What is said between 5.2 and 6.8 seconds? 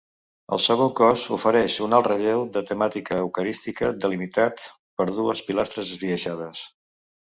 dues pilastres esbiaixades.